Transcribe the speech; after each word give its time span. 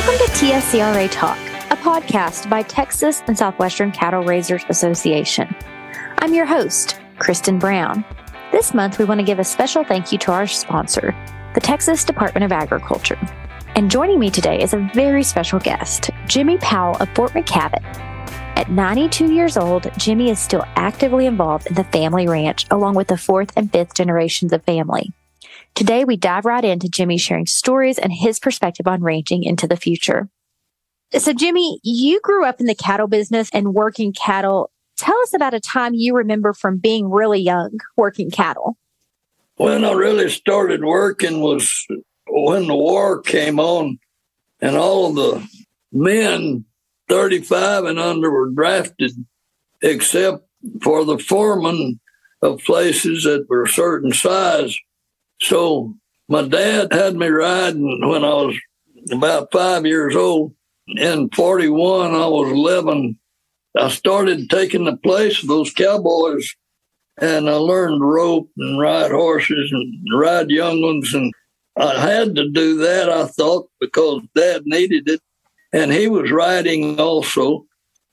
Welcome 0.00 0.26
to 0.26 0.32
TSCRA 0.32 1.08
Talk, 1.12 1.36
a 1.70 1.76
podcast 1.76 2.48
by 2.48 2.62
Texas 2.62 3.22
and 3.26 3.36
Southwestern 3.36 3.92
Cattle 3.92 4.24
Raisers 4.24 4.64
Association. 4.70 5.54
I'm 6.20 6.32
your 6.32 6.46
host, 6.46 6.98
Kristen 7.18 7.58
Brown. 7.58 8.02
This 8.50 8.72
month, 8.72 8.98
we 8.98 9.04
want 9.04 9.20
to 9.20 9.26
give 9.26 9.38
a 9.38 9.44
special 9.44 9.84
thank 9.84 10.10
you 10.10 10.16
to 10.20 10.32
our 10.32 10.46
sponsor, 10.46 11.14
the 11.52 11.60
Texas 11.60 12.02
Department 12.02 12.44
of 12.44 12.50
Agriculture. 12.50 13.18
And 13.74 13.90
joining 13.90 14.18
me 14.18 14.30
today 14.30 14.62
is 14.62 14.72
a 14.72 14.90
very 14.94 15.22
special 15.22 15.60
guest, 15.60 16.08
Jimmie 16.26 16.56
Powell 16.56 16.96
of 16.96 17.10
Fort 17.10 17.32
McKavett. 17.32 17.84
At 18.56 18.70
92 18.70 19.30
years 19.30 19.58
old, 19.58 19.90
Jimmie 19.98 20.30
is 20.30 20.38
still 20.38 20.64
actively 20.76 21.26
involved 21.26 21.66
in 21.66 21.74
the 21.74 21.84
family 21.84 22.26
ranch, 22.26 22.66
along 22.70 22.94
with 22.94 23.08
the 23.08 23.18
fourth 23.18 23.52
and 23.54 23.70
fifth 23.70 23.92
generations 23.92 24.54
of 24.54 24.64
family. 24.64 25.12
Today, 25.80 26.04
we 26.04 26.18
dive 26.18 26.44
right 26.44 26.62
into 26.62 26.90
Jimmie 26.90 27.16
sharing 27.16 27.46
stories 27.46 27.98
and 27.98 28.12
his 28.12 28.38
perspective 28.38 28.86
on 28.86 29.00
ranching 29.00 29.44
into 29.44 29.66
the 29.66 29.78
future. 29.78 30.28
So, 31.16 31.32
Jimmie, 31.32 31.80
you 31.82 32.20
grew 32.20 32.44
up 32.44 32.60
in 32.60 32.66
the 32.66 32.74
cattle 32.74 33.06
business 33.06 33.48
and 33.54 33.72
working 33.72 34.12
cattle. 34.12 34.70
Tell 34.98 35.18
us 35.20 35.32
about 35.32 35.54
a 35.54 35.58
time 35.58 35.94
you 35.94 36.14
remember 36.14 36.52
from 36.52 36.76
being 36.76 37.08
really 37.08 37.40
young 37.40 37.78
working 37.96 38.30
cattle. 38.30 38.76
When 39.56 39.86
I 39.86 39.92
really 39.92 40.28
started 40.28 40.84
working 40.84 41.40
was 41.40 41.86
when 42.28 42.66
the 42.66 42.76
war 42.76 43.22
came 43.22 43.58
on, 43.58 43.98
and 44.60 44.76
all 44.76 45.06
of 45.06 45.14
the 45.14 45.48
men 45.92 46.66
35 47.08 47.84
and 47.84 47.98
under 47.98 48.30
were 48.30 48.50
drafted, 48.50 49.12
except 49.80 50.46
for 50.82 51.06
the 51.06 51.18
foremen 51.18 52.00
of 52.42 52.58
places 52.58 53.24
that 53.24 53.46
were 53.48 53.62
a 53.62 53.68
certain 53.68 54.12
size. 54.12 54.78
So 55.40 55.94
my 56.28 56.46
dad 56.46 56.92
had 56.92 57.16
me 57.16 57.28
riding 57.28 58.08
when 58.08 58.24
I 58.24 58.34
was 58.34 58.56
about 59.10 59.52
five 59.52 59.86
years 59.86 60.14
old. 60.14 60.54
In 60.86 61.30
41, 61.30 62.14
I 62.14 62.26
was 62.26 62.50
11. 62.50 63.18
I 63.76 63.88
started 63.88 64.50
taking 64.50 64.84
the 64.84 64.96
place 64.96 65.42
of 65.42 65.48
those 65.48 65.72
cowboys 65.72 66.54
and 67.20 67.48
I 67.48 67.54
learned 67.54 68.00
to 68.00 68.04
rope 68.04 68.50
and 68.56 68.80
ride 68.80 69.10
horses 69.10 69.70
and 69.72 70.18
ride 70.18 70.50
young 70.50 70.82
ones. 70.82 71.12
And 71.12 71.32
I 71.76 72.00
had 72.00 72.34
to 72.36 72.48
do 72.50 72.78
that, 72.78 73.10
I 73.10 73.26
thought, 73.26 73.68
because 73.80 74.22
dad 74.34 74.62
needed 74.64 75.08
it. 75.08 75.20
And 75.72 75.92
he 75.92 76.08
was 76.08 76.30
riding 76.30 76.98
also. 76.98 77.66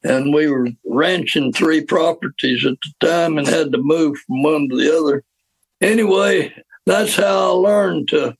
And 0.04 0.34
we 0.34 0.48
were 0.48 0.70
ranching 0.86 1.54
three 1.54 1.84
properties 1.84 2.66
at 2.66 2.78
the 2.82 3.08
time 3.08 3.38
and 3.38 3.48
had 3.48 3.72
to 3.72 3.80
move 3.80 4.18
from 4.18 4.44
one 4.44 4.70
to 4.70 4.76
the 4.76 4.96
other. 4.96 5.24
Anyway, 5.82 6.54
that's 6.88 7.16
how 7.16 7.50
I 7.50 7.70
learned 7.70 8.08
to 8.10 8.36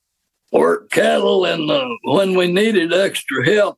work 0.52 0.90
cattle. 0.90 1.46
And 1.46 1.70
uh, 1.70 1.88
when 2.04 2.36
we 2.36 2.52
needed 2.52 2.94
extra 2.94 3.46
help, 3.46 3.78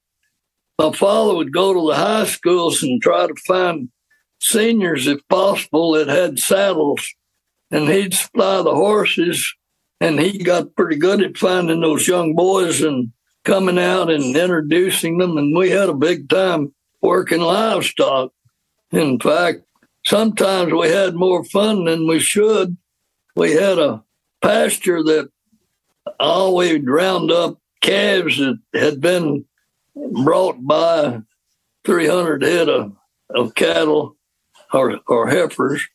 my 0.78 0.92
father 0.92 1.36
would 1.36 1.52
go 1.52 1.74
to 1.74 1.88
the 1.88 1.96
high 1.96 2.26
schools 2.26 2.84
and 2.84 3.02
try 3.02 3.28
to 3.28 3.36
find 3.48 3.90
seniors, 4.40 5.08
if 5.08 5.20
possible, 5.28 5.94
that 5.94 6.08
had 6.08 6.40
saddles. 6.40 7.06
And 7.72 7.90
he'd 7.90 8.14
supply 8.14 8.62
the 8.62 8.76
horses. 8.76 9.56
And 10.00 10.20
he 10.20 10.44
got 10.44 10.76
pretty 10.76 10.98
good 10.98 11.22
at 11.22 11.38
finding 11.38 11.82
those 11.82 12.08
young 12.08 12.36
boys 12.36 12.82
and 12.82 13.12
coming 13.44 13.78
out 13.78 14.10
and 14.10 14.36
introducing 14.36 15.18
them. 15.18 15.38
And 15.38 15.56
we 15.58 15.72
had 15.72 15.90
a 15.90 15.94
big 15.94 16.30
time 16.30 16.74
working 17.02 17.42
livestock. 17.42 18.32
In 18.92 19.20
fact, 19.20 19.62
sometimes 20.06 20.72
we 20.72 20.90
had 20.90 21.16
more 21.16 21.44
fun 21.44 21.86
than 21.86 22.08
we 22.08 22.20
should. 22.20 22.78
We 23.36 23.52
had 23.52 23.78
a 23.78 24.04
pasture 24.42 25.04
that 25.04 25.30
always 26.20 26.82
round 26.84 27.32
up 27.32 27.60
calves 27.82 28.38
that 28.38 28.58
had 28.74 29.02
been 29.02 29.46
brought 30.12 30.66
by 30.66 31.22
300 31.86 32.44
head 32.44 32.70
of, 32.70 32.94
of 33.30 33.56
cattle 33.56 34.16
or, 34.74 35.00
or 35.08 35.28
heifers 35.28 35.88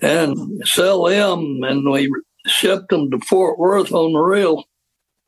and 0.00 0.66
sell 0.66 1.04
them. 1.04 1.60
And 1.62 1.90
we 1.90 2.10
shipped 2.46 2.90
them 2.90 3.10
to 3.10 3.18
Fort 3.20 3.58
Worth 3.58 3.92
on 3.92 4.12
the 4.12 4.20
rail. 4.20 4.64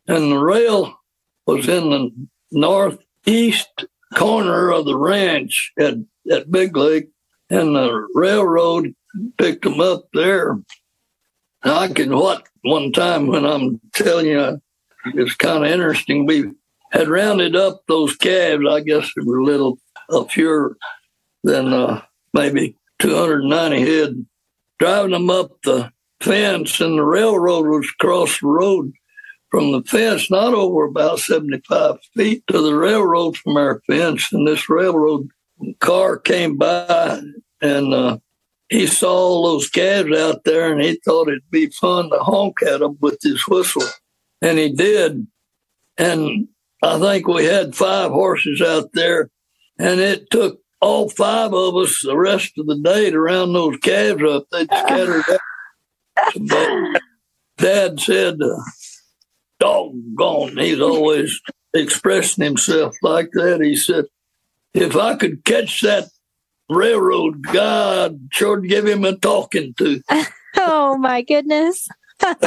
And 0.07 0.31
the 0.31 0.39
rail 0.39 0.99
was 1.47 1.69
in 1.69 1.91
the 1.91 2.11
northeast 2.53 3.85
corner 4.15 4.71
of 4.71 4.85
the 4.85 4.97
ranch 4.97 5.73
at, 5.79 5.95
at 6.31 6.51
Big 6.51 6.77
Lake. 6.77 7.09
And 7.49 7.77
the 7.77 8.07
railroad 8.15 8.95
picked 9.39 9.65
them 9.65 9.81
up 9.81 10.09
there 10.13 10.59
I 11.67 11.89
can 11.89 12.17
what 12.17 12.47
one 12.63 12.93
time 12.93 13.29
when 13.29 13.45
I'm 13.45 13.81
telling 13.95 14.27
you, 14.27 14.61
it's 15.07 15.35
kind 15.37 15.65
of 15.65 15.71
interesting. 15.71 16.27
We 16.27 16.51
had 16.93 17.09
rounded 17.09 17.57
up 17.57 17.83
those 17.89 18.17
calves. 18.17 18.65
I 18.69 18.81
guess 18.81 19.11
they 19.15 19.23
were 19.25 19.39
a 19.39 19.45
little 19.45 19.79
uh, 20.11 20.25
fewer 20.25 20.77
than 21.45 21.73
uh, 21.73 22.03
maybe 22.33 22.77
290 22.99 23.81
head, 23.81 24.27
driving 24.79 25.13
them 25.13 25.31
up 25.31 25.51
the 25.63 25.93
fence, 26.21 26.81
and 26.81 26.99
the 26.99 27.05
railroad 27.05 27.67
was 27.67 27.89
across 28.01 28.41
the 28.41 28.47
road 28.47 28.93
from 29.51 29.73
the 29.73 29.83
fence, 29.83 30.31
not 30.31 30.55
over 30.55 30.85
about 30.85 31.21
75 31.21 31.97
feet 32.15 32.43
to 32.49 32.61
the 32.61 32.75
railroad 32.75 33.37
from 33.37 33.57
our 33.57 33.81
fence. 33.87 34.33
And 34.33 34.47
this 34.47 34.69
railroad 34.69 35.29
car 35.81 36.19
came 36.19 36.57
by 36.57 37.21
and 37.61 37.95
uh, 37.95 38.19
he 38.69 38.87
saw 38.87 39.15
all 39.15 39.45
those 39.45 39.69
calves 39.71 40.17
out 40.17 40.45
there 40.45 40.73
and 40.73 40.83
he 40.83 40.99
thought 41.05 41.29
it'd 41.29 41.51
be 41.51 41.67
fun 41.67 42.11
to 42.11 42.19
honk 42.19 42.63
at 42.63 42.81
them 42.81 42.99
with 43.01 43.19
his 43.23 43.47
whistle. 43.47 43.83
And 44.43 44.59
he 44.59 44.73
did. 44.73 45.27
And 45.97 46.49
I 46.83 46.99
think 46.99 47.27
we 47.27 47.45
had 47.45 47.77
five 47.77 48.11
horses 48.11 48.61
out 48.61 48.91
there 48.93 49.31
and 49.79 50.01
it 50.01 50.31
took 50.31 50.61
all 50.81 51.09
five 51.09 51.53
of 51.53 51.77
us 51.77 52.03
the 52.03 52.17
rest 52.17 52.53
of 52.59 52.67
the 52.67 52.79
day 52.79 53.11
to 53.11 53.19
round 53.19 53.55
those 53.55 53.77
calves 53.79 54.23
up. 54.23 54.47
They'd 54.51 54.67
scattered 54.73 55.25
out. 55.31 55.41
But 56.49 57.03
Dad 57.59 58.01
said, 58.01 58.39
uh, 58.43 58.63
doggone, 59.61 60.57
he's 60.59 60.81
always 60.81 61.41
expressing 61.73 62.45
himself 62.45 62.97
like 63.03 63.31
that. 63.33 63.61
He 63.61 63.77
said, 63.77 64.07
if 64.75 64.97
I 64.97 65.17
could 65.17 65.45
catch 65.45 65.81
that 65.81 66.09
railroad 66.69 67.43
God 67.43 68.29
sure 68.33 68.61
give 68.61 68.87
him 68.87 69.05
a 69.05 69.17
talking 69.17 69.75
to. 69.75 70.03
oh 70.57 70.97
my 70.99 71.23
goodness. 71.23 71.89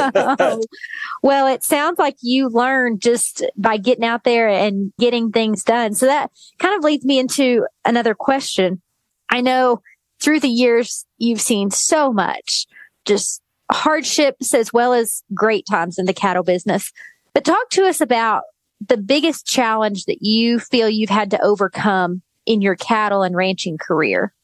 well, 1.22 1.46
it 1.46 1.62
sounds 1.62 1.98
like 1.98 2.16
you 2.20 2.48
learned 2.48 3.00
just 3.00 3.44
by 3.56 3.76
getting 3.76 4.04
out 4.04 4.24
there 4.24 4.48
and 4.48 4.92
getting 4.98 5.30
things 5.30 5.62
done. 5.62 5.94
So 5.94 6.06
that 6.06 6.30
kind 6.58 6.76
of 6.76 6.84
leads 6.84 7.04
me 7.04 7.18
into 7.18 7.66
another 7.84 8.14
question. 8.14 8.82
I 9.30 9.40
know 9.40 9.80
through 10.20 10.40
the 10.40 10.48
years 10.48 11.06
you've 11.18 11.40
seen 11.40 11.70
so 11.70 12.12
much 12.12 12.66
just 13.04 13.42
hardships 13.70 14.52
as 14.52 14.72
well 14.72 14.92
as 14.92 15.22
great 15.32 15.64
times 15.70 15.98
in 15.98 16.06
the 16.06 16.12
cattle 16.12 16.42
business. 16.42 16.92
But 17.32 17.44
talk 17.44 17.70
to 17.70 17.84
us 17.84 18.00
about 18.00 18.42
the 18.86 18.96
biggest 18.96 19.46
challenge 19.46 20.04
that 20.06 20.22
you 20.22 20.58
feel 20.58 20.88
you've 20.88 21.10
had 21.10 21.30
to 21.30 21.42
overcome 21.42 22.22
in 22.50 22.60
your 22.60 22.74
cattle 22.74 23.22
and 23.22 23.36
ranching 23.36 23.78
career? 23.78 24.34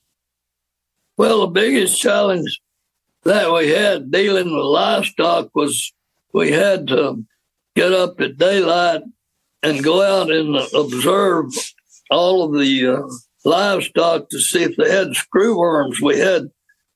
Well, 1.16 1.40
the 1.40 1.48
biggest 1.48 2.00
challenge 2.00 2.60
that 3.24 3.52
we 3.52 3.70
had 3.70 4.12
dealing 4.12 4.54
with 4.54 4.64
livestock 4.64 5.50
was 5.54 5.92
we 6.32 6.52
had 6.52 6.86
to 6.88 7.24
get 7.74 7.92
up 7.92 8.20
at 8.20 8.38
daylight 8.38 9.02
and 9.64 9.82
go 9.82 10.02
out 10.02 10.30
and 10.30 10.54
observe 10.72 11.46
all 12.08 12.44
of 12.44 12.60
the 12.60 12.86
uh, 12.86 13.02
livestock 13.44 14.28
to 14.28 14.38
see 14.38 14.62
if 14.62 14.76
they 14.76 14.88
had 14.88 15.08
screwworms. 15.08 16.00
We 16.00 16.20
had 16.20 16.50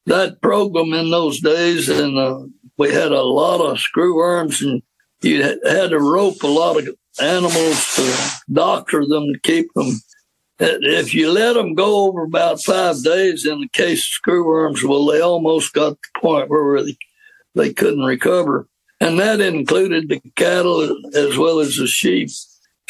that 0.06 0.41
program 0.41 0.92
in 0.92 1.10
those 1.10 1.41
days, 1.41 1.88
and 1.88 2.16
uh, 2.16 2.42
we 2.78 2.92
had 2.92 3.10
a 3.10 3.22
lot 3.22 3.60
of 3.60 3.78
screwworms, 3.78 4.62
and 4.62 4.81
you 5.22 5.42
had 5.42 5.91
to 5.91 5.98
rope 5.98 6.41
a 6.45 6.47
lot 6.47 6.77
of 6.78 6.89
animals 7.21 7.97
to 7.97 8.30
doctor 8.53 9.04
them 9.04 9.33
to 9.33 9.41
keep 9.42 9.66
them 9.74 10.01
if 10.60 11.15
you 11.15 11.33
let 11.33 11.54
them 11.54 11.74
go 11.74 12.07
over 12.07 12.24
about 12.24 12.62
five 12.62 13.03
days 13.03 13.47
in 13.47 13.60
the 13.60 13.68
case 13.68 14.07
of 14.07 14.33
screwworms, 14.33 14.84
well, 14.84 15.07
they 15.07 15.21
almost 15.21 15.72
got 15.72 15.92
the 15.92 16.21
point 16.21 16.51
where 16.51 16.83
they, 16.83 16.97
they 17.54 17.72
couldn't 17.72 18.04
recover. 18.04 18.68
And 19.01 19.18
that 19.18 19.41
included 19.41 20.09
the 20.09 20.21
cattle 20.36 20.83
as 21.15 21.39
well 21.39 21.60
as 21.60 21.77
the 21.77 21.86
sheep. 21.86 22.28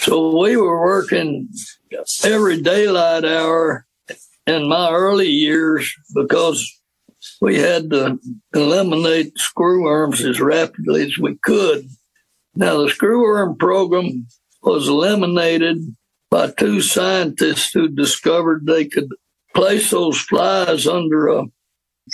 So 0.01 0.37
we 0.37 0.57
were 0.57 0.81
working 0.81 1.49
every 2.25 2.61
daylight 2.61 3.25
hour 3.25 3.87
in 4.47 4.69
my 4.69 4.91
early 4.91 5.29
years 5.29 5.95
because 6.15 6.81
we 7.41 7.59
had 7.59 7.91
to 7.91 8.19
eliminate 8.55 9.37
screwworms 9.37 10.29
as 10.29 10.41
rapidly 10.41 11.05
as 11.05 11.19
we 11.19 11.37
could. 11.37 11.89
Now, 12.57 12.79
the 12.79 12.89
screwworm 12.89 13.59
program 13.59 14.27
was 14.63 14.89
eliminated 14.89 15.95
by 16.31 16.51
two 16.53 16.81
scientists 16.81 17.73
who 17.73 17.89
discovered 17.89 18.67
they 18.67 18.85
could 18.85 19.09
place 19.55 19.91
those 19.91 20.21
flies 20.21 20.87
under 20.87 21.29
a, 21.29 21.45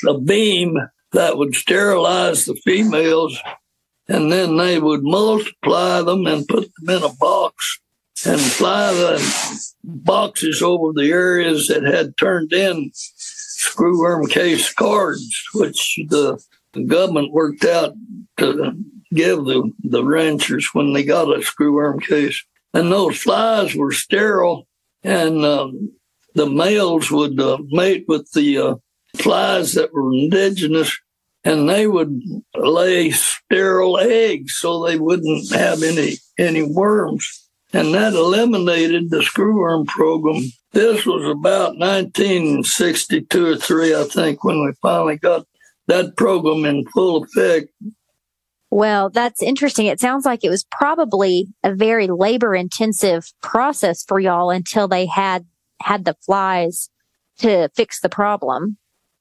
a 0.08 0.18
beam 0.18 0.76
that 1.12 1.36
would 1.36 1.54
sterilize 1.54 2.44
the 2.44 2.54
females 2.56 3.38
and 4.08 4.30
then 4.30 4.56
they 4.56 4.78
would 4.78 5.02
multiply 5.02 6.00
them 6.02 6.26
and 6.26 6.46
put 6.48 6.70
them 6.78 6.96
in 6.96 7.02
a 7.02 7.12
box 7.14 7.80
and 8.24 8.40
fly 8.40 8.92
the 8.92 9.66
boxes 9.84 10.62
over 10.62 10.92
the 10.92 11.10
areas 11.10 11.68
that 11.68 11.82
had 11.82 12.16
turned 12.16 12.52
in 12.52 12.90
screwworm 12.94 14.28
case 14.30 14.72
cards, 14.72 15.44
which 15.54 15.98
the, 16.08 16.42
government 16.86 17.32
worked 17.32 17.64
out 17.64 17.94
to 18.36 18.76
give 19.14 19.46
the, 19.46 19.72
the 19.82 20.04
ranchers 20.04 20.68
when 20.74 20.92
they 20.92 21.02
got 21.02 21.34
a 21.34 21.38
screwworm 21.38 22.02
case. 22.02 22.44
And 22.76 22.92
those 22.92 23.16
flies 23.16 23.74
were 23.74 23.90
sterile, 23.90 24.68
and 25.02 25.42
um, 25.46 25.92
the 26.34 26.44
males 26.44 27.10
would 27.10 27.40
uh, 27.40 27.56
mate 27.68 28.04
with 28.06 28.30
the 28.32 28.58
uh, 28.58 28.74
flies 29.16 29.72
that 29.72 29.94
were 29.94 30.12
indigenous, 30.12 30.94
and 31.42 31.70
they 31.70 31.86
would 31.86 32.20
lay 32.54 33.12
sterile 33.12 33.98
eggs 33.98 34.58
so 34.58 34.84
they 34.84 34.98
wouldn't 34.98 35.50
have 35.54 35.82
any 35.82 36.18
any 36.38 36.62
worms. 36.64 37.48
And 37.72 37.94
that 37.94 38.12
eliminated 38.12 39.08
the 39.08 39.20
screwworm 39.20 39.86
program. 39.86 40.42
This 40.72 41.06
was 41.06 41.24
about 41.24 41.78
1962 41.78 43.46
or 43.46 43.56
three, 43.56 43.94
I 43.94 44.04
think, 44.04 44.44
when 44.44 44.62
we 44.62 44.72
finally 44.82 45.16
got 45.16 45.46
that 45.86 46.14
program 46.18 46.66
in 46.66 46.84
full 46.88 47.24
effect. 47.24 47.70
Well, 48.70 49.10
that's 49.10 49.42
interesting. 49.42 49.86
It 49.86 50.00
sounds 50.00 50.24
like 50.24 50.44
it 50.44 50.50
was 50.50 50.64
probably 50.70 51.46
a 51.62 51.74
very 51.74 52.08
labor 52.08 52.54
intensive 52.54 53.32
process 53.42 54.04
for 54.04 54.18
y'all 54.18 54.50
until 54.50 54.88
they 54.88 55.06
had 55.06 55.46
had 55.80 56.04
the 56.04 56.16
flies 56.24 56.90
to 57.38 57.68
fix 57.74 58.00
the 58.00 58.08
problem. 58.08 58.76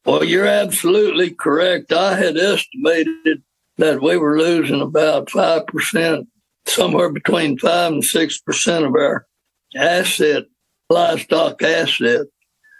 Well, 0.05 0.23
you're 0.23 0.45
absolutely 0.45 1.31
correct. 1.31 1.91
I 1.91 2.15
had 2.15 2.37
estimated 2.37 3.43
that 3.77 4.01
we 4.01 4.17
were 4.17 4.37
losing 4.37 4.81
about 4.81 5.27
5%, 5.27 6.27
somewhere 6.65 7.09
between 7.11 7.57
5 7.57 7.91
and 7.93 8.03
6% 8.03 8.87
of 8.87 8.95
our 8.95 9.27
asset, 9.75 10.45
livestock 10.89 11.61
asset 11.61 12.27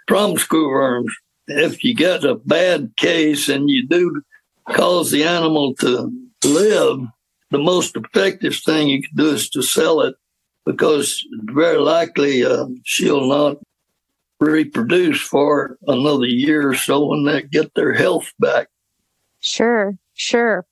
from 0.08 0.36
screwworms. 0.36 1.10
If 1.48 1.84
you 1.84 1.94
get 1.94 2.24
a 2.24 2.36
bad 2.36 2.94
case 2.98 3.50
and 3.50 3.70
you 3.70 3.88
do 3.88 4.22
cause 4.70 5.12
the 5.12 5.24
animal 5.24 5.76
to 5.76 6.12
live, 6.46 7.00
the 7.52 7.58
most 7.58 7.96
effective 7.96 8.56
thing 8.58 8.88
you 8.88 9.02
can 9.02 9.16
do 9.16 9.30
is 9.32 9.50
to 9.50 9.62
sell 9.62 10.02
it 10.02 10.16
because 10.66 11.26
very 11.44 11.78
likely 11.78 12.44
uh, 12.44 12.66
she'll 12.84 13.28
not 13.28 13.58
reproduce 14.40 15.22
for 15.22 15.78
another 15.88 16.26
year 16.26 16.70
or 16.70 16.76
so 16.76 17.06
when 17.06 17.26
they 17.26 17.42
get 17.44 17.74
their 17.76 17.94
health 17.94 18.32
back. 18.40 18.68
Sure, 19.40 19.98
sure. 20.14 20.66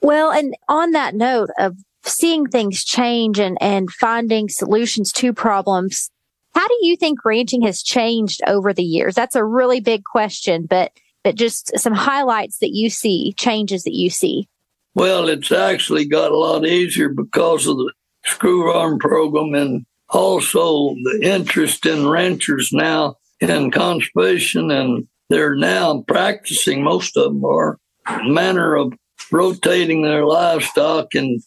Well, 0.00 0.32
and 0.32 0.54
on 0.68 0.92
that 0.92 1.14
note 1.14 1.50
of 1.58 1.76
seeing 2.02 2.46
things 2.46 2.84
change 2.84 3.38
and, 3.38 3.56
and 3.60 3.90
finding 3.90 4.48
solutions 4.48 5.12
to 5.12 5.32
problems, 5.32 6.10
how 6.54 6.66
do 6.66 6.76
you 6.82 6.96
think 6.96 7.24
ranching 7.24 7.62
has 7.62 7.82
changed 7.82 8.40
over 8.46 8.72
the 8.72 8.84
years? 8.84 9.14
That's 9.14 9.36
a 9.36 9.44
really 9.44 9.80
big 9.80 10.04
question, 10.04 10.66
but 10.66 10.92
but 11.22 11.36
just 11.36 11.72
some 11.78 11.94
highlights 11.94 12.58
that 12.58 12.74
you 12.74 12.90
see, 12.90 13.32
changes 13.38 13.84
that 13.84 13.94
you 13.94 14.10
see. 14.10 14.46
Well, 14.94 15.28
it's 15.28 15.50
actually 15.50 16.06
got 16.06 16.30
a 16.30 16.38
lot 16.38 16.66
easier 16.66 17.08
because 17.08 17.66
of 17.66 17.76
the 17.76 17.92
screwworm 18.26 19.00
program 19.00 19.54
and 19.54 19.86
also 20.10 20.94
the 21.02 21.20
interest 21.22 21.84
in 21.86 22.06
ranchers 22.06 22.70
now 22.72 23.16
in 23.40 23.70
conservation, 23.70 24.70
and 24.70 25.08
they're 25.28 25.56
now 25.56 26.02
practicing, 26.06 26.82
most 26.82 27.16
of 27.16 27.24
them 27.24 27.44
are, 27.44 27.78
manner 28.24 28.76
of 28.76 28.92
rotating 29.32 30.02
their 30.02 30.24
livestock 30.24 31.14
and 31.14 31.42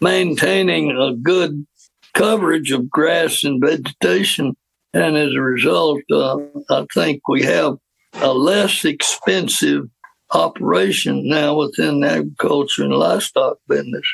maintaining 0.00 0.90
a 0.90 1.14
good 1.14 1.66
coverage 2.14 2.70
of 2.70 2.88
grass 2.88 3.42
and 3.44 3.62
vegetation. 3.62 4.56
And 4.92 5.16
as 5.16 5.32
a 5.34 5.40
result, 5.40 6.02
uh, 6.10 6.38
I 6.70 6.86
think 6.94 7.26
we 7.28 7.42
have 7.42 7.76
a 8.14 8.32
less 8.32 8.84
expensive 8.84 9.84
operation 10.32 11.28
now 11.28 11.56
within 11.56 12.00
the 12.00 12.10
agriculture 12.10 12.84
and 12.84 12.92
livestock 12.92 13.58
business. 13.68 14.06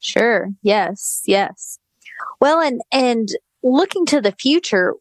Sure. 0.00 0.48
Yes. 0.62 1.22
Yes. 1.26 1.78
Well, 2.40 2.60
and 2.60 2.80
and 2.92 3.28
looking 3.62 4.06
to 4.06 4.20
the 4.20 4.32
future, 4.32 4.94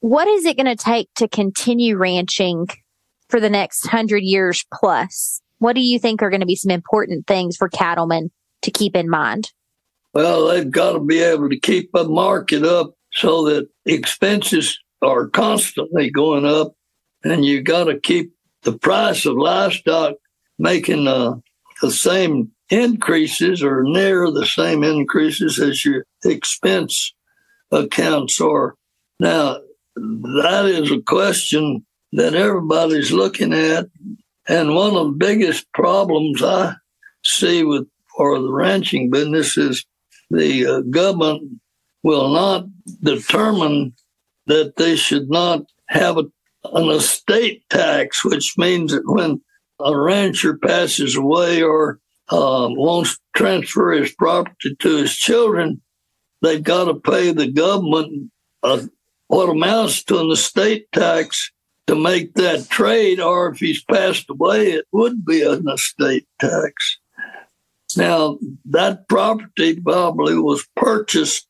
what 0.00 0.28
is 0.28 0.44
it 0.44 0.56
going 0.56 0.66
to 0.66 0.76
take 0.76 1.08
to 1.16 1.28
continue 1.28 1.96
ranching 1.96 2.66
for 3.28 3.40
the 3.40 3.50
next 3.50 3.86
hundred 3.86 4.22
years 4.22 4.64
plus? 4.72 5.40
What 5.58 5.74
do 5.74 5.80
you 5.80 5.98
think 5.98 6.22
are 6.22 6.30
going 6.30 6.40
to 6.40 6.46
be 6.46 6.56
some 6.56 6.70
important 6.70 7.26
things 7.26 7.56
for 7.56 7.68
cattlemen 7.68 8.30
to 8.62 8.70
keep 8.70 8.94
in 8.96 9.08
mind? 9.08 9.52
Well, 10.14 10.48
they've 10.48 10.70
got 10.70 10.92
to 10.92 11.00
be 11.00 11.20
able 11.20 11.48
to 11.50 11.58
keep 11.58 11.90
a 11.94 12.04
market 12.04 12.64
up 12.64 12.94
so 13.12 13.44
that 13.46 13.68
expenses 13.84 14.78
are 15.02 15.28
constantly 15.28 16.10
going 16.10 16.44
up, 16.44 16.74
and 17.24 17.44
you've 17.44 17.64
got 17.64 17.84
to 17.84 18.00
keep 18.00 18.32
the 18.62 18.76
price 18.78 19.26
of 19.26 19.36
livestock 19.36 20.14
making 20.58 21.06
uh, 21.06 21.36
the 21.82 21.90
same 21.90 22.50
increases 22.70 23.62
or 23.62 23.82
near 23.84 24.30
the 24.30 24.46
same 24.46 24.84
increases 24.84 25.58
as 25.58 25.84
your 25.84 26.04
expense 26.24 27.14
accounts 27.70 28.40
are. 28.40 28.74
Now, 29.20 29.58
that 29.96 30.66
is 30.66 30.90
a 30.90 31.00
question 31.02 31.84
that 32.12 32.34
everybody's 32.34 33.12
looking 33.12 33.52
at. 33.52 33.86
And 34.48 34.74
one 34.74 34.96
of 34.96 35.06
the 35.06 35.16
biggest 35.18 35.70
problems 35.72 36.42
I 36.42 36.74
see 37.24 37.64
with 37.64 37.86
for 38.16 38.38
the 38.40 38.52
ranching 38.52 39.10
business 39.10 39.56
is 39.56 39.84
the 40.30 40.66
uh, 40.66 40.80
government 40.82 41.60
will 42.02 42.32
not 42.32 42.66
determine 43.02 43.94
that 44.46 44.76
they 44.76 44.96
should 44.96 45.28
not 45.28 45.62
have 45.88 46.18
a, 46.18 46.24
an 46.64 46.90
estate 46.90 47.62
tax, 47.70 48.24
which 48.24 48.54
means 48.56 48.92
that 48.92 49.06
when 49.06 49.40
a 49.80 49.98
rancher 49.98 50.56
passes 50.58 51.16
away 51.16 51.62
or 51.62 52.00
uh, 52.30 52.68
wants 52.70 53.14
to 53.14 53.22
transfer 53.36 53.92
his 53.92 54.12
property 54.12 54.74
to 54.78 54.96
his 54.96 55.14
children, 55.16 55.80
they've 56.42 56.62
got 56.62 56.84
to 56.84 56.94
pay 56.94 57.32
the 57.32 57.50
government 57.50 58.30
a, 58.62 58.88
what 59.28 59.48
amounts 59.48 60.02
to 60.04 60.18
an 60.18 60.30
estate 60.30 60.90
tax 60.92 61.50
to 61.86 61.94
make 61.94 62.34
that 62.34 62.68
trade, 62.68 63.18
or 63.18 63.50
if 63.50 63.58
he's 63.60 63.82
passed 63.84 64.28
away, 64.28 64.72
it 64.72 64.86
would 64.92 65.24
be 65.24 65.42
an 65.42 65.66
estate 65.68 66.26
tax. 66.38 66.98
Now, 67.96 68.38
that 68.66 69.08
property 69.08 69.80
probably 69.80 70.34
was 70.34 70.66
purchased 70.76 71.46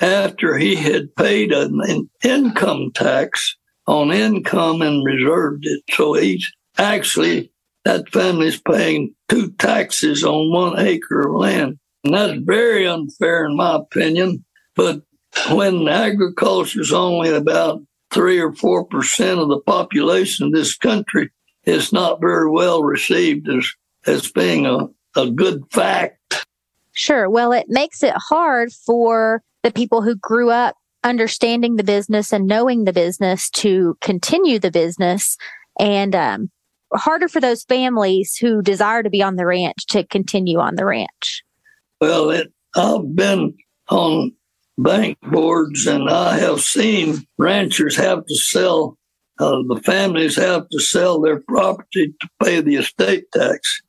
after 0.00 0.56
he 0.56 0.74
had 0.76 1.14
paid 1.14 1.52
an 1.52 2.08
income 2.22 2.92
tax 2.94 3.56
on 3.86 4.12
income 4.12 4.82
and 4.82 5.04
reserved 5.04 5.64
it. 5.66 5.82
So 5.90 6.14
he's 6.14 6.50
actually, 6.78 7.52
that 7.84 8.08
family's 8.10 8.60
paying 8.60 9.14
two 9.28 9.52
taxes 9.52 10.24
on 10.24 10.52
one 10.52 10.78
acre 10.78 11.28
of 11.28 11.34
land. 11.34 11.78
And 12.04 12.14
that's 12.14 12.38
very 12.40 12.86
unfair, 12.86 13.46
in 13.46 13.56
my 13.56 13.76
opinion. 13.76 14.44
But 14.74 15.02
when 15.50 15.88
agriculture 15.88 16.80
is 16.80 16.92
only 16.92 17.30
about 17.30 17.82
three 18.12 18.38
or 18.38 18.52
four 18.52 18.84
percent 18.84 19.40
of 19.40 19.48
the 19.48 19.60
population 19.60 20.46
of 20.46 20.52
this 20.52 20.76
country, 20.76 21.30
it's 21.64 21.92
not 21.92 22.20
very 22.20 22.50
well 22.50 22.82
received 22.82 23.48
as 23.48 23.66
as 24.06 24.30
being 24.30 24.66
a, 24.66 24.88
a 25.16 25.30
good 25.30 25.62
fact. 25.70 26.46
Sure. 26.92 27.28
Well, 27.28 27.52
it 27.52 27.66
makes 27.68 28.02
it 28.02 28.14
hard 28.16 28.72
for 28.72 29.42
the 29.62 29.72
people 29.72 30.02
who 30.02 30.14
grew 30.14 30.50
up 30.50 30.76
understanding 31.04 31.76
the 31.76 31.84
business 31.84 32.32
and 32.32 32.46
knowing 32.46 32.84
the 32.84 32.92
business 32.92 33.50
to 33.50 33.96
continue 34.00 34.58
the 34.58 34.70
business 34.70 35.36
and 35.78 36.14
um, 36.14 36.50
harder 36.92 37.28
for 37.28 37.40
those 37.40 37.64
families 37.64 38.36
who 38.36 38.62
desire 38.62 39.02
to 39.02 39.10
be 39.10 39.22
on 39.22 39.36
the 39.36 39.46
ranch 39.46 39.86
to 39.88 40.04
continue 40.06 40.58
on 40.58 40.76
the 40.76 40.86
ranch. 40.86 41.42
Well, 42.00 42.30
it, 42.30 42.52
I've 42.74 43.14
been 43.14 43.54
on 43.90 44.32
bank 44.78 45.18
boards, 45.22 45.86
and 45.86 46.10
I 46.10 46.38
have 46.38 46.60
seen 46.60 47.26
ranchers 47.38 47.96
have 47.96 48.24
to 48.26 48.34
sell, 48.34 48.98
uh, 49.38 49.62
the 49.68 49.80
families 49.84 50.36
have 50.36 50.68
to 50.70 50.80
sell 50.80 51.20
their 51.20 51.40
property 51.40 52.14
to 52.20 52.28
pay 52.42 52.60
the 52.60 52.76
estate 52.76 53.24
tax. 53.32 53.82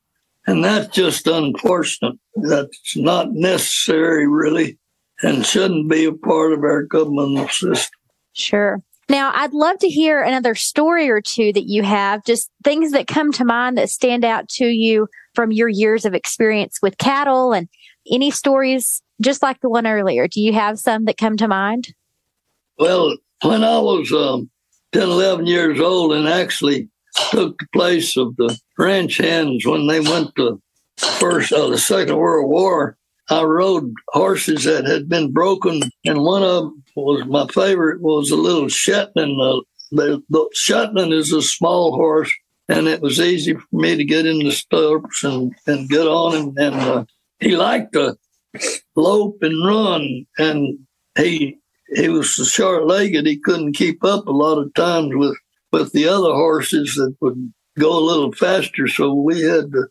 And 0.47 0.63
that's 0.63 0.93
just 0.95 1.25
unfortunate. 1.25 2.17
That's 2.35 2.95
not 2.95 3.31
necessary, 3.31 4.27
really, 4.27 4.77
and 5.21 5.45
shouldn't 5.45 5.89
be 5.89 6.05
a 6.05 6.13
part 6.13 6.53
of 6.53 6.63
our 6.63 6.83
governmental 6.83 7.47
system. 7.47 7.99
Sure. 8.33 8.81
Now, 9.07 9.31
I'd 9.35 9.53
love 9.53 9.77
to 9.79 9.87
hear 9.87 10.21
another 10.21 10.55
story 10.55 11.09
or 11.09 11.21
two 11.21 11.53
that 11.53 11.67
you 11.67 11.83
have, 11.83 12.25
just 12.25 12.49
things 12.63 12.91
that 12.91 13.07
come 13.07 13.31
to 13.33 13.45
mind 13.45 13.77
that 13.77 13.89
stand 13.89 14.25
out 14.25 14.49
to 14.49 14.65
you 14.65 15.07
from 15.35 15.51
your 15.51 15.69
years 15.69 16.05
of 16.05 16.15
experience 16.15 16.79
with 16.81 16.97
cattle 16.97 17.53
and 17.53 17.69
any 18.09 18.31
stories 18.31 19.01
just 19.21 19.41
like 19.41 19.61
the 19.61 19.69
one 19.69 19.87
earlier. 19.87 20.27
Do 20.27 20.41
you 20.41 20.53
have 20.53 20.79
some 20.79 21.05
that 21.05 21.17
come 21.17 21.37
to 21.37 21.47
mind? 21.47 21.93
Well, 22.77 23.15
when 23.43 23.63
I 23.63 23.79
was 23.79 24.11
um, 24.11 24.49
10, 24.93 25.03
11 25.03 25.47
years 25.47 25.79
old 25.79 26.13
and 26.13 26.27
actually 26.27 26.89
took 27.31 27.57
the 27.57 27.67
place 27.73 28.17
of 28.17 28.35
the 28.37 28.57
ranch 28.77 29.17
hands 29.17 29.65
when 29.65 29.87
they 29.87 29.99
went 29.99 30.35
to 30.35 30.61
first 30.97 31.53
uh, 31.53 31.67
the 31.67 31.77
Second 31.77 32.17
World 32.17 32.49
War, 32.49 32.97
I 33.29 33.43
rode 33.43 33.91
horses 34.09 34.65
that 34.65 34.85
had 34.85 35.09
been 35.09 35.31
broken, 35.31 35.81
and 36.05 36.21
one 36.21 36.43
of 36.43 36.63
them 36.63 36.83
was 36.95 37.25
my 37.25 37.47
favorite 37.47 38.01
was 38.01 38.29
a 38.29 38.35
little 38.35 38.69
Shetland. 38.69 39.41
Uh, 39.41 39.61
the, 39.91 40.23
the 40.29 40.49
Shetland 40.53 41.13
is 41.13 41.31
a 41.31 41.41
small 41.41 41.95
horse, 41.95 42.31
and 42.69 42.87
it 42.87 43.01
was 43.01 43.19
easy 43.19 43.53
for 43.53 43.65
me 43.71 43.95
to 43.95 44.03
get 44.03 44.25
in 44.25 44.39
the 44.39 44.51
stirrups 44.51 45.23
and, 45.23 45.53
and 45.65 45.89
get 45.89 46.07
on 46.07 46.35
him. 46.35 46.53
And 46.57 46.75
uh, 46.75 47.05
he 47.39 47.55
liked 47.55 47.93
to 47.93 48.15
lope 48.95 49.37
and 49.41 49.65
run, 49.65 50.25
and 50.37 50.79
he 51.17 51.57
he 51.95 52.09
was 52.09 52.35
so 52.35 52.43
short 52.43 52.87
legged 52.87 53.25
he 53.25 53.37
couldn't 53.37 53.73
keep 53.73 54.03
up 54.03 54.27
a 54.27 54.31
lot 54.31 54.57
of 54.57 54.73
times 54.73 55.15
with 55.15 55.37
with 55.71 55.91
the 55.93 56.07
other 56.07 56.33
horses 56.33 56.95
that 56.95 57.15
would 57.21 57.53
go 57.77 57.97
a 57.97 57.99
little 57.99 58.31
faster. 58.31 58.87
So 58.87 59.13
we 59.13 59.41
had 59.41 59.71
to 59.71 59.87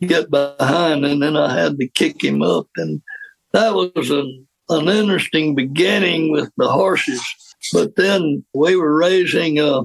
get 0.00 0.30
behind, 0.30 1.04
and 1.04 1.22
then 1.22 1.36
I 1.36 1.54
had 1.54 1.78
to 1.78 1.88
kick 1.88 2.22
him 2.22 2.42
up, 2.42 2.68
and 2.76 3.02
that 3.52 3.74
was 3.74 4.10
an 4.10 4.46
an 4.68 4.88
interesting 4.88 5.54
beginning 5.54 6.32
with 6.32 6.50
the 6.56 6.68
horses. 6.68 7.22
But 7.72 7.96
then 7.96 8.44
we 8.54 8.76
were 8.76 8.96
raising 8.96 9.58
uh, 9.58 9.82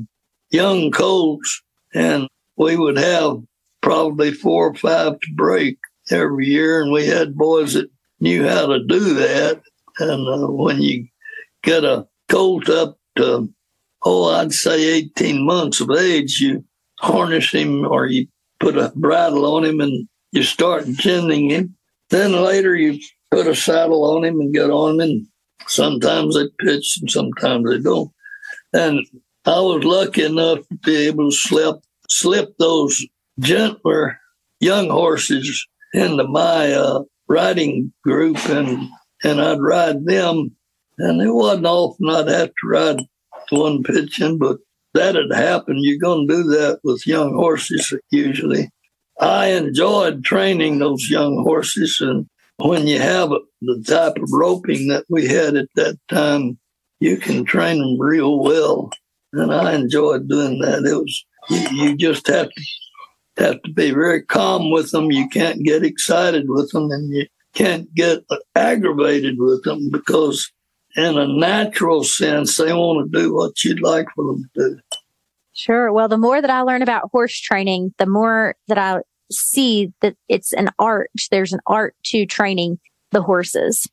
young 0.50 0.92
colts, 0.92 1.62
and 1.94 2.28
we 2.58 2.78
would 2.78 2.98
have 2.98 3.38
probably 3.82 4.32
four 4.32 4.70
or 4.70 4.76
five 4.76 5.20
to 5.20 5.34
break 5.36 5.78
every 6.10 6.48
year, 6.48 6.82
and 6.82 6.92
we 6.92 7.06
had 7.06 7.36
boys 7.36 7.74
that 7.74 7.90
knew 8.20 8.48
how 8.48 8.68
to 8.68 8.84
do 8.84 9.14
that. 9.16 9.62
And 10.00 10.28
uh, 10.28 10.48
when 10.48 10.82
you 10.82 11.08
get 11.64 11.84
a 11.84 12.08
colt 12.30 12.70
up 12.70 12.98
to, 13.18 13.52
oh, 14.04 14.30
I'd 14.32 14.54
say 14.54 14.94
18 14.94 15.46
months 15.46 15.82
of 15.82 15.92
age, 15.92 16.40
you 16.40 16.64
harness 17.00 17.52
him 17.52 17.86
or 17.86 18.08
you 18.08 18.28
put 18.62 18.78
a 18.78 18.92
bridle 18.96 19.56
on 19.56 19.66
him 19.66 19.82
and 19.82 20.08
you 20.32 20.44
start 20.44 20.88
ginning 20.88 21.50
him. 21.50 21.76
Then 22.10 22.32
later 22.32 22.76
you 22.76 23.00
put 23.32 23.48
a 23.48 23.56
saddle 23.56 24.16
on 24.16 24.24
him 24.24 24.40
and 24.40 24.54
get 24.54 24.70
on 24.70 24.96
him. 24.96 25.02
And 25.02 25.28
sometimes 25.68 26.36
they 26.36 26.46
pitch 26.60 27.00
and 27.02 27.12
sometimes 27.12 27.70
they 27.70 27.80
don't. 27.80 28.12
And 28.74 29.06
I 29.46 29.60
was 29.60 29.84
lucky 29.84 30.24
enough 30.24 30.60
to 30.70 30.76
be 30.84 31.08
able 31.08 31.30
to 31.30 31.36
slip 31.36 31.78
slip 32.10 32.56
those 32.58 33.06
gentler 33.40 34.20
young 34.60 34.90
horses 34.90 35.68
into 35.94 36.26
my 36.26 36.72
uh, 36.72 37.04
riding 37.28 37.92
group, 38.04 38.38
and 38.50 38.90
and 39.24 39.42
I'd 39.42 39.60
ride 39.60 40.06
them. 40.06 40.56
And 40.98 41.22
it 41.22 41.32
wasn't 41.32 41.66
often 41.66 42.10
I'd 42.10 42.28
have 42.28 42.50
to 42.50 42.68
ride 42.68 43.00
one 43.50 43.84
pitching, 43.84 44.38
but 44.38 44.58
that 44.94 45.16
had 45.16 45.32
happened. 45.34 45.80
You're 45.82 46.00
going 46.00 46.28
to 46.28 46.36
do 46.36 46.44
that 46.44 46.80
with 46.84 47.08
young 47.08 47.34
horses 47.34 47.94
usually. 48.12 48.70
I 49.20 49.48
enjoyed 49.48 50.24
training 50.24 50.80
those 50.80 51.10
young 51.10 51.44
horses, 51.44 52.00
and 52.02 52.28
when 52.58 52.88
you 52.88 53.00
have 53.00 53.30
the 53.62 53.84
type 53.86 54.18
of 54.18 54.30
roping 54.32 54.88
that 54.88 55.06
we 55.10 55.28
had 55.28 55.56
at 55.56 55.68
that 55.76 55.98
time, 56.10 56.58
you 57.00 57.18
can 57.18 57.46
train 57.46 57.80
them 57.80 58.00
real 58.00 58.40
well. 58.40 58.92
And 59.34 59.54
I 59.54 59.74
enjoyed 59.74 60.28
doing 60.28 60.60
that. 60.60 60.84
It 60.84 60.96
was 60.96 61.26
you, 61.50 61.68
you 61.72 61.96
just 61.96 62.28
have 62.28 62.50
to 62.50 62.64
have 63.38 63.62
to 63.64 63.72
be 63.72 63.92
very 63.92 64.24
calm 64.24 64.72
with 64.72 64.92
them. 64.92 65.12
You 65.12 65.28
can't 65.30 65.64
get 65.64 65.84
excited 65.84 66.46
with 66.48 66.72
them, 66.72 66.92
and 66.92 67.14
you 67.14 67.26
can't 67.54 67.94
get 67.96 68.24
aggravated 68.56 69.36
with 69.38 69.64
them 69.64 69.90
because, 69.92 70.52
in 70.96 71.18
a 71.18 71.28
natural 71.28 72.04
sense, 72.04 72.58
they 72.58 72.74
want 72.74 73.12
to 73.12 73.20
do 73.20 73.34
what 73.34 73.64
you'd 73.64 73.82
like 73.82 74.08
for 74.16 74.26
them 74.26 74.50
to 74.56 74.70
do. 74.70 74.80
Sure. 75.54 75.92
Well, 75.92 76.08
the 76.08 76.18
more 76.18 76.42
that 76.42 76.50
I 76.50 76.62
learn 76.62 76.82
about 76.82 77.10
horse 77.12 77.40
training, 77.40 77.94
the 77.98 78.06
more 78.06 78.56
that 78.68 78.78
I 78.78 79.02
see 79.32 79.92
that 80.02 80.16
it's 80.28 80.54
an 80.54 80.70
art. 80.80 81.12
There's 81.30 81.54
an 81.54 81.60
art 81.68 81.96
to 82.06 82.26
training 82.26 82.80
the 83.12 83.22
horses. 83.22 83.88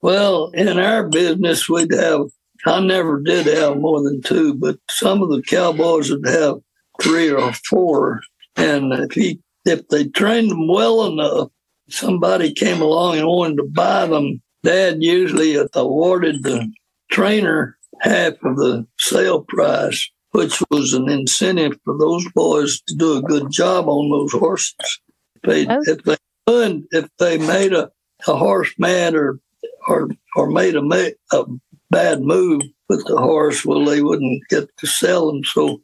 Well, 0.00 0.48
in 0.50 0.78
our 0.78 1.08
business, 1.08 1.68
we'd 1.68 1.92
have, 1.92 2.26
I 2.66 2.80
never 2.80 3.20
did 3.20 3.46
have 3.46 3.78
more 3.78 4.02
than 4.02 4.22
two, 4.22 4.54
but 4.54 4.78
some 4.90 5.22
of 5.22 5.30
the 5.30 5.42
cowboys 5.42 6.10
would 6.10 6.26
have 6.26 6.56
three 7.00 7.30
or 7.30 7.52
four. 7.68 8.22
And 8.56 8.92
if 8.92 9.12
he, 9.12 9.40
if 9.64 9.86
they 9.88 10.06
trained 10.06 10.50
them 10.50 10.68
well 10.68 11.06
enough, 11.06 11.50
somebody 11.88 12.52
came 12.52 12.80
along 12.80 13.18
and 13.18 13.26
wanted 13.26 13.56
to 13.58 13.64
buy 13.64 14.06
them, 14.06 14.42
Dad 14.62 15.02
usually 15.02 15.56
awarded 15.74 16.42
the 16.42 16.72
trainer 17.10 17.76
half 18.00 18.34
of 18.42 18.56
the 18.56 18.86
sale 18.98 19.42
price, 19.42 20.10
which 20.30 20.62
was 20.70 20.92
an 20.92 21.08
incentive 21.08 21.78
for 21.84 21.96
those 21.98 22.26
boys 22.32 22.80
to 22.88 22.94
do 22.94 23.16
a 23.16 23.22
good 23.22 23.50
job 23.50 23.88
on 23.88 24.10
those 24.10 24.32
horses. 24.32 25.00
If 25.36 25.42
they, 25.42 25.66
oh. 25.66 25.80
if 25.84 26.02
they 26.04 26.16
if 26.90 27.08
they 27.18 27.38
made 27.38 27.72
a, 27.72 27.90
a 28.26 28.36
horse 28.36 28.72
mad 28.78 29.14
or 29.14 29.40
or 29.88 30.08
or 30.36 30.50
made 30.50 30.74
a, 30.74 31.12
a 31.32 31.44
bad 31.90 32.22
move 32.22 32.62
with 32.88 33.04
the 33.06 33.16
horse, 33.16 33.64
well, 33.64 33.84
they 33.84 34.02
wouldn't 34.02 34.42
get 34.48 34.68
to 34.78 34.86
sell 34.86 35.26
them. 35.26 35.44
So 35.44 35.80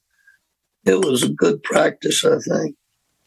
it 0.85 1.05
was 1.05 1.23
a 1.23 1.29
good 1.29 1.63
practice, 1.63 2.25
I 2.25 2.39
think. 2.39 2.77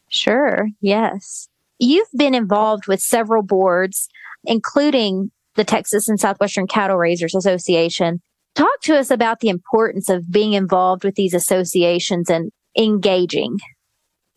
Sure, 0.08 0.68
yes. 0.80 1.48
You've 1.78 2.10
been 2.16 2.34
involved 2.34 2.86
with 2.86 3.00
several 3.00 3.42
boards, 3.42 4.08
including 4.44 5.30
the 5.54 5.64
Texas 5.64 6.08
and 6.08 6.18
Southwestern 6.18 6.66
Cattle 6.66 6.96
Raisers 6.96 7.34
Association. 7.34 8.20
Talk 8.54 8.80
to 8.82 8.98
us 8.98 9.10
about 9.10 9.40
the 9.40 9.48
importance 9.48 10.08
of 10.08 10.30
being 10.30 10.52
involved 10.52 11.04
with 11.04 11.14
these 11.14 11.34
associations 11.34 12.28
and 12.28 12.50
engaging. 12.76 13.58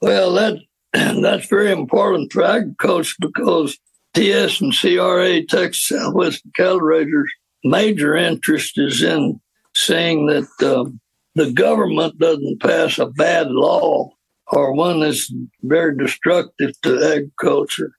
Well, 0.01 0.33
that 0.33 0.57
that's 0.93 1.47
very 1.47 1.71
important 1.71 2.31
for 2.31 2.43
agriculture 2.43 3.15
because 3.19 3.77
TS 4.13 4.61
and 4.61 4.73
CRA, 4.73 5.45
Texas 5.45 5.87
Southwestern 5.87 6.51
Cattle 6.55 6.79
Raisers, 6.79 7.31
major 7.63 8.15
interest 8.15 8.77
is 8.77 9.03
in 9.03 9.39
seeing 9.75 10.27
that 10.27 10.47
um, 10.65 10.99
the 11.35 11.51
government 11.51 12.17
doesn't 12.17 12.61
pass 12.61 12.97
a 12.97 13.07
bad 13.07 13.47
law 13.51 14.09
or 14.47 14.73
one 14.73 15.01
that's 15.01 15.33
very 15.63 15.97
destructive 15.97 16.79
to 16.81 17.03
agriculture. 17.03 17.91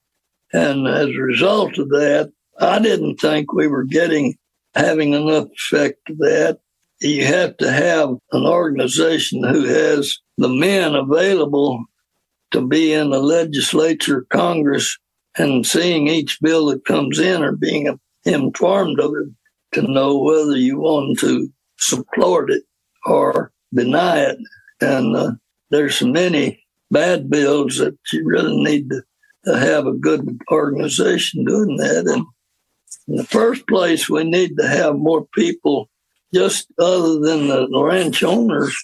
And 0.52 0.86
as 0.86 1.08
a 1.08 1.20
result 1.20 1.76
of 1.78 1.90
that, 1.90 2.32
I 2.58 2.78
didn't 2.78 3.16
think 3.16 3.52
we 3.52 3.66
were 3.66 3.84
getting 3.84 4.36
having 4.74 5.14
enough 5.14 5.48
effect 5.54 6.10
of 6.10 6.18
that. 6.18 6.58
You 7.00 7.24
have 7.26 7.56
to 7.58 7.70
have 7.70 8.10
an 8.32 8.46
organization 8.46 9.42
who 9.42 9.64
has 9.64 10.18
the 10.38 10.48
men 10.48 10.94
available 10.94 11.84
to 12.52 12.60
be 12.60 12.92
in 12.92 13.10
the 13.10 13.20
legislature, 13.20 14.26
Congress, 14.30 14.98
and 15.36 15.66
seeing 15.66 16.08
each 16.08 16.38
bill 16.40 16.66
that 16.66 16.84
comes 16.84 17.18
in 17.18 17.42
or 17.42 17.52
being 17.52 17.98
informed 18.24 19.00
of 19.00 19.12
it 19.12 19.28
to 19.72 19.82
know 19.82 20.18
whether 20.18 20.56
you 20.56 20.78
want 20.78 21.18
to 21.20 21.50
support 21.78 22.50
it 22.50 22.62
or 23.04 23.52
deny 23.74 24.20
it. 24.20 24.38
And 24.80 25.16
uh, 25.16 25.32
there's 25.70 26.02
many 26.02 26.64
bad 26.90 27.28
bills 27.28 27.78
that 27.78 27.96
you 28.12 28.24
really 28.24 28.56
need 28.56 28.88
to, 28.90 29.02
to 29.44 29.58
have 29.58 29.86
a 29.86 29.92
good 29.92 30.38
organization 30.50 31.44
doing 31.44 31.76
that. 31.76 32.06
And 32.06 32.24
in 33.08 33.16
the 33.16 33.24
first 33.24 33.66
place, 33.66 34.08
we 34.08 34.24
need 34.24 34.56
to 34.58 34.66
have 34.66 34.96
more 34.96 35.26
people, 35.34 35.88
just 36.34 36.66
other 36.78 37.20
than 37.20 37.48
the 37.48 37.82
ranch 37.82 38.22
owners, 38.22 38.74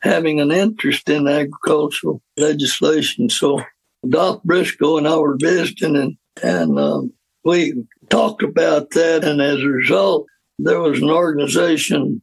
having 0.00 0.40
an 0.40 0.52
interest 0.52 1.08
in 1.08 1.26
agricultural 1.26 2.22
legislation. 2.36 3.28
So 3.28 3.62
Doc 4.08 4.42
Briscoe 4.44 4.98
and 4.98 5.08
I 5.08 5.16
were 5.16 5.36
visiting, 5.36 5.96
and 5.96 6.16
and 6.42 6.78
um, 6.78 7.12
we 7.44 7.74
talked 8.10 8.42
about 8.42 8.90
that. 8.90 9.24
And 9.24 9.42
as 9.42 9.60
a 9.60 9.66
result, 9.66 10.26
there 10.60 10.80
was 10.80 11.02
an 11.02 11.10
organization 11.10 12.22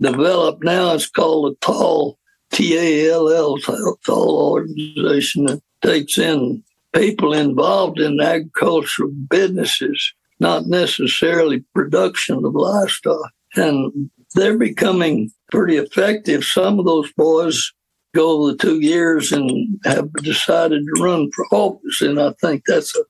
developed 0.00 0.64
now. 0.64 0.94
It's 0.94 1.10
called 1.10 1.52
the 1.52 1.56
Tall 1.66 2.18
T 2.52 2.76
A 2.76 3.12
L 3.12 3.28
L 3.28 3.58
Tall 3.58 4.52
organization 4.52 5.44
that 5.44 5.62
takes 5.82 6.16
in 6.16 6.64
people 6.94 7.34
involved 7.34 8.00
in 8.00 8.18
agricultural 8.20 9.10
businesses, 9.28 10.12
not 10.40 10.66
necessarily 10.66 11.64
production 11.74 12.44
of 12.44 12.54
livestock. 12.54 13.30
And 13.56 14.10
they're 14.34 14.58
becoming 14.58 15.30
pretty 15.50 15.76
effective. 15.76 16.44
Some 16.44 16.78
of 16.78 16.86
those 16.86 17.12
boys 17.12 17.72
go 18.14 18.46
the 18.46 18.56
two 18.56 18.80
years 18.80 19.32
and 19.32 19.78
have 19.84 20.12
decided 20.14 20.82
to 20.82 21.02
run 21.02 21.30
for 21.34 21.46
office. 21.52 22.00
And 22.00 22.20
I 22.20 22.32
think 22.40 22.62
that's 22.66 22.96
a 22.96 23.02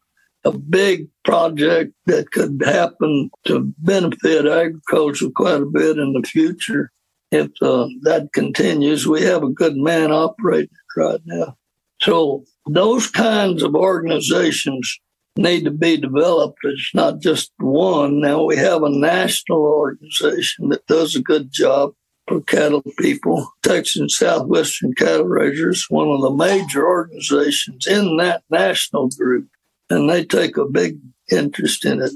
a 0.45 0.57
big 0.57 1.09
project 1.25 1.93
that 2.07 2.31
could 2.31 2.63
happen 2.65 3.31
to 3.47 3.73
benefit 3.79 4.47
agriculture 4.47 5.29
quite 5.35 5.61
a 5.61 5.67
bit 5.67 5.99
in 5.99 6.13
the 6.15 6.27
future. 6.27 6.91
If 7.31 7.51
uh, 7.63 7.87
that 8.03 8.31
continues, 8.33 9.07
we 9.07 9.23
have 9.23 9.43
a 9.43 9.51
good 9.51 9.77
man 9.77 10.11
operating 10.11 10.69
right 10.97 11.21
now. 11.25 11.57
So 12.01 12.45
those 12.67 13.09
kinds 13.09 13.63
of 13.63 13.75
organizations 13.75 14.99
need 15.37 15.65
to 15.65 15.71
be 15.71 15.97
developed. 15.97 16.59
It's 16.65 16.91
not 16.95 17.21
just 17.21 17.53
one. 17.59 18.21
Now 18.21 18.45
we 18.45 18.57
have 18.57 18.83
a 18.83 18.91
national 18.91 19.61
organization 19.61 20.69
that 20.71 20.87
does 20.87 21.15
a 21.17 21.23
good 21.23 21.51
job 21.53 21.93
for 22.27 22.41
cattle 22.43 22.83
people. 22.99 23.49
Texas 23.63 24.17
Southwestern 24.17 24.95
Cattle 24.95 25.27
Raisers, 25.27 25.87
one 25.89 26.09
of 26.09 26.21
the 26.21 26.31
major 26.31 26.87
organizations 26.87 27.87
in 27.87 28.17
that 28.19 28.43
national 28.51 29.09
group. 29.11 29.49
and 29.89 30.09
they 30.09 30.25
take 30.25 30.57
a 30.57 30.65
big 30.67 30.99
interest 31.31 31.85
in 31.85 32.01
it. 32.01 32.13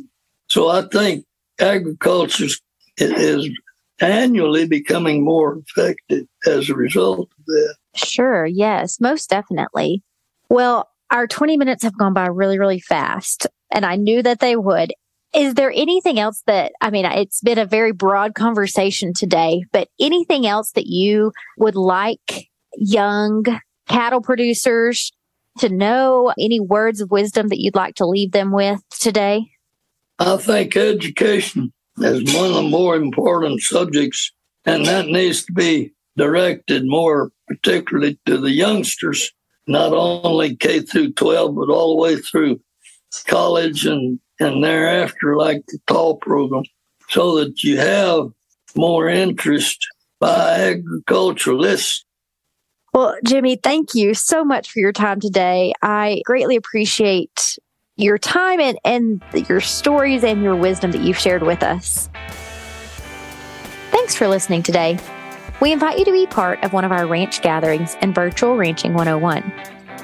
So 0.49 0.69
I 0.69 0.83
think 0.83 1.25
agriculture 1.59 2.47
is 2.99 3.51
annually 4.01 4.67
becoming 4.67 5.25
more 5.25 5.59
effective 5.59 6.27
as 6.47 6.69
a 6.69 6.75
result 6.75 7.31
of 7.39 7.45
that. 7.47 7.75
Sure, 7.97 8.47
yes, 8.47 9.01
most 9.01 9.31
definitely. 9.31 10.03
Well, 10.49 10.89
our 11.11 11.27
20 11.27 11.57
minutes 11.57 11.83
have 11.83 11.97
gone 11.97 12.15
by 12.15 12.27
really, 12.27 12.59
really 12.59 12.81
fast, 12.81 13.47
and 13.73 13.85
I 13.85 13.97
knew 13.97 14.23
that 14.23 14.41
they 14.41 14.57
would. 14.57 14.93
Is 15.35 15.55
there 15.55 15.73
anything 15.75 16.19
else 16.19 16.43
that, 16.47 16.73
I 16.81 16.91
mean, 16.91 17.05
it's 17.07 17.41
been 17.41 17.59
a 17.59 17.67
very 17.67 17.93
broad 17.93 18.35
conversation 18.35 19.13
today, 19.13 19.65
but 19.73 19.89
anything 20.01 20.47
else 20.47 20.71
that 20.73 20.87
you 20.87 21.33
would 21.59 21.75
like 21.75 22.49
young 22.77 23.45
cattle 23.89 24.21
producers 24.21 25.13
to 25.59 25.69
know? 25.69 26.33
Any 26.39 26.61
words 26.61 27.01
of 27.01 27.11
wisdom 27.11 27.49
that 27.49 27.61
you'd 27.61 27.75
like 27.75 27.97
to 27.97 28.07
leave 28.07 28.31
them 28.31 28.53
with 28.53 28.81
today? 28.91 29.51
I 30.21 30.37
think 30.37 30.77
education 30.77 31.73
is 31.99 32.35
one 32.35 32.47
of 32.47 32.55
the 32.55 32.63
more 32.63 32.95
important 32.95 33.61
subjects, 33.61 34.33
and 34.65 34.87
that 34.87 35.07
needs 35.07 35.45
to 35.47 35.53
be 35.53 35.93
directed 36.17 36.85
more 36.87 37.33
particularly 37.49 38.19
to 38.27 38.39
the 38.39 38.53
youngsters, 38.53 39.33
not 39.67 39.93
only 39.93 40.57
K 40.57 40.81
through 40.81 41.13
12, 41.13 41.55
but 41.55 41.69
all 41.71 41.97
the 41.97 42.03
way 42.03 42.17
through 42.17 42.61
college 43.27 43.87
and, 43.87 44.19
and 44.41 44.63
thereafter, 44.63 45.37
like 45.37 45.65
the 45.69 45.79
TALL 45.87 46.17
program, 46.17 46.65
so 47.09 47.37
that 47.39 47.63
you 47.63 47.79
have 47.79 48.29
more 48.77 49.09
interest 49.09 49.79
by 50.21 50.75
agriculturalists. 50.75 52.05
Well, 52.93 53.17
Jimmie, 53.25 53.57
thank 53.57 53.95
you 53.95 54.15
so 54.15 54.45
much 54.45 54.71
for 54.71 54.79
your 54.79 54.93
time 54.93 55.21
today. 55.21 55.73
I 55.83 56.23
greatly 56.25 56.57
appreciate 56.57 57.59
your 57.97 58.19
time 58.19 58.61
and, 58.61 58.79
and 58.85 59.23
your 59.49 59.61
stories 59.61 60.25
and 60.25 60.43
your 60.43 60.57
wisdom 60.57 60.93
that 60.93 61.03
you've 61.03 61.19
shared 61.19 61.43
with 61.43 61.63
us. 61.63 62.09
Thanks 63.91 64.15
for 64.15 64.29
listening 64.29 64.63
today. 64.63 64.99
We 65.61 65.73
invite 65.73 65.99
you 65.99 66.05
to 66.05 66.13
be 66.13 66.27
part 66.27 66.63
of 66.65 66.73
one 66.73 66.85
of 66.85 66.93
our 66.93 67.07
ranch 67.07 67.41
gatherings 67.41 67.97
and 68.01 68.15
virtual 68.15 68.57
Ranching 68.57 68.93
101. 68.93 69.53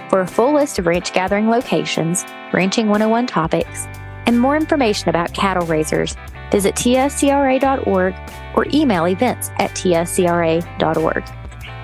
For 0.08 0.20
a 0.20 0.26
full 0.26 0.54
list 0.54 0.78
of 0.78 0.86
ranch 0.86 1.12
gathering 1.12 1.50
locations, 1.50 2.24
Ranching 2.52 2.88
101 2.88 3.26
topics, 3.26 3.86
and 4.26 4.40
more 4.40 4.56
information 4.56 5.08
about 5.08 5.34
cattle 5.34 5.66
raisers, 5.66 6.16
visit 6.52 6.76
tscra.org 6.76 8.14
or 8.54 8.66
email 8.72 9.06
events 9.06 9.50
at 9.58 9.70
tscra.org. 9.72 11.24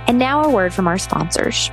And 0.06 0.18
now 0.18 0.44
a 0.44 0.50
word 0.50 0.72
from 0.72 0.86
our 0.86 0.98
sponsors. 0.98 1.70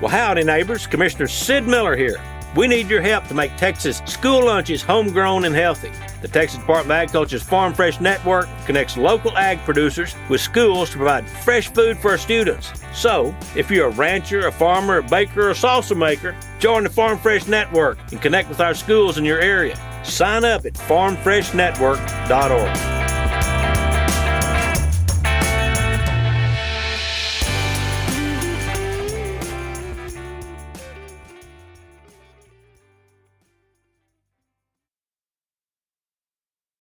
Well, 0.00 0.10
howdy, 0.10 0.44
neighbors. 0.44 0.86
Commissioner 0.86 1.28
Sid 1.28 1.66
Miller 1.66 1.94
here. 1.94 2.20
We 2.56 2.68
need 2.68 2.88
your 2.88 3.00
help 3.00 3.26
to 3.28 3.34
make 3.34 3.56
Texas 3.56 4.00
school 4.06 4.44
lunches 4.46 4.80
homegrown 4.80 5.44
and 5.44 5.52
healthy. 5.54 5.90
The 6.22 6.28
Texas 6.28 6.60
Department 6.60 6.92
of 6.92 6.96
Agriculture's 6.96 7.42
Farm 7.42 7.74
Fresh 7.74 8.00
Network 8.00 8.48
connects 8.64 8.96
local 8.96 9.36
ag 9.36 9.58
producers 9.64 10.14
with 10.28 10.40
schools 10.40 10.90
to 10.90 10.98
provide 10.98 11.28
fresh 11.28 11.66
food 11.68 11.98
for 11.98 12.12
our 12.12 12.18
students. 12.18 12.70
So, 12.92 13.34
if 13.56 13.72
you're 13.72 13.88
a 13.88 13.90
rancher, 13.90 14.46
a 14.46 14.52
farmer, 14.52 14.98
a 14.98 15.02
baker, 15.02 15.48
or 15.48 15.50
a 15.50 15.54
salsa 15.54 15.96
maker, 15.96 16.36
join 16.60 16.84
the 16.84 16.90
Farm 16.90 17.18
Fresh 17.18 17.48
Network 17.48 17.98
and 18.12 18.22
connect 18.22 18.48
with 18.48 18.60
our 18.60 18.74
schools 18.74 19.18
in 19.18 19.24
your 19.24 19.40
area. 19.40 19.76
Sign 20.04 20.44
up 20.44 20.64
at 20.64 20.74
farmfreshnetwork.org. 20.74 23.03